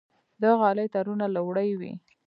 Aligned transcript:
د 0.41 0.43
غالۍ 0.59 0.87
تارونه 0.93 1.25
له 1.35 1.41
وړۍ 1.47 1.71
وي. 1.79 1.93